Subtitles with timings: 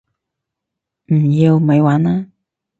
[1.13, 1.59] 唔要！
[1.59, 2.25] 咪玩啦